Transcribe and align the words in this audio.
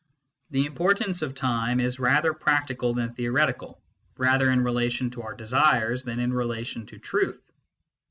The 0.49 0.65
importance 0.65 1.21
of 1.21 1.35
time 1.35 1.79
is 1.79 1.99
rather 1.99 2.33
practical 2.33 2.95
than 2.95 3.13
theoretical, 3.13 3.79
rather 4.17 4.49
in 4.49 4.63
relation 4.63 5.11
to 5.11 5.21
our 5.21 5.35
desires 5.35 6.01
than 6.01 6.19
in 6.19 6.33
relation 6.33 6.87
to 6.87 6.97
truth. 6.97 7.51